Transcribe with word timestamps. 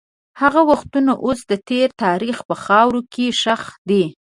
هغه 0.41 0.61
وختونه 0.69 1.11
اوس 1.25 1.39
د 1.51 1.53
تېر 1.69 1.87
تاریخ 2.03 2.37
په 2.49 2.55
خاوره 2.65 3.01
کې 3.13 3.25
ښخ 3.41 3.63
دي. 3.89 4.03